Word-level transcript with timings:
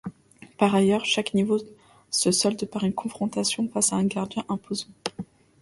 Par 0.57 0.73
ailleurs 0.73 1.05
chaque 1.05 1.35
niveau 1.35 1.59
se 2.09 2.31
solde 2.31 2.65
par 2.67 2.83
une 2.85 2.91
confrontation 2.93 3.69
face 3.71 3.93
à 3.93 3.97
un 3.97 4.05
gardien 4.05 4.43
imposant. 4.49 4.87